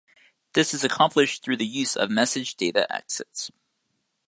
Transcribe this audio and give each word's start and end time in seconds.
This 0.53 0.73
is 0.73 0.83
accomplished 0.83 1.43
through 1.43 1.57
the 1.57 1.67
use 1.67 1.95
of 1.95 2.09
message 2.09 2.55
data 2.55 2.91
exits. 2.91 3.51